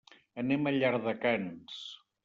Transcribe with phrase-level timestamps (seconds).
[0.43, 1.81] Anem a Llardecans.